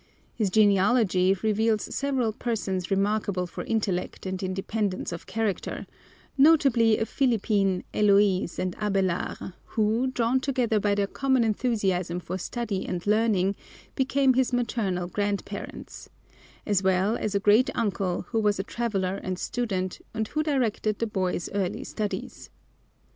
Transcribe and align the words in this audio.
His 0.33 0.49
genealogy 0.49 1.37
reveals 1.43 1.93
several 1.93 2.33
persons 2.33 2.89
remarkable 2.89 3.45
for 3.45 3.63
intellect 3.65 4.25
and 4.25 4.41
independence 4.41 5.11
of 5.11 5.27
character, 5.27 5.85
notably 6.39 6.97
a 6.97 7.05
Philippine 7.05 7.83
Eloise 7.93 8.57
and 8.57 8.75
Abelard, 8.79 9.53
who, 9.65 10.07
drawn 10.07 10.39
together 10.39 10.79
by 10.79 10.95
their 10.95 11.05
common 11.05 11.43
enthusiasm 11.43 12.19
for 12.19 12.39
study 12.39 12.83
and 12.83 13.05
learning, 13.05 13.55
became 13.93 14.33
his 14.33 14.51
maternal 14.51 15.07
grandparents, 15.07 16.09
as 16.65 16.81
well 16.81 17.15
as 17.15 17.35
a 17.35 17.39
great 17.39 17.69
uncle 17.75 18.23
who 18.29 18.39
was 18.39 18.57
a 18.57 18.63
traveler 18.63 19.17
and 19.21 19.37
student 19.37 20.01
and 20.15 20.29
who 20.29 20.41
directed 20.41 20.97
the 20.97 21.05
boy's 21.05 21.47
early 21.53 21.83
studies. 21.83 22.49